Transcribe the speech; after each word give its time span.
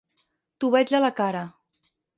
T'ho 0.63 0.71
veig 0.77 0.95
a 1.01 1.05
la 1.07 1.15
cara. 1.23 1.47